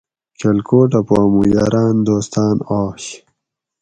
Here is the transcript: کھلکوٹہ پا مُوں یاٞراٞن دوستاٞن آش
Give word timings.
کھلکوٹہ 0.39 1.01
پا 1.07 1.19
مُوں 1.31 1.45
یاٞراٞن 1.53 1.95
دوستاٞن 2.07 2.57
آش 2.79 3.03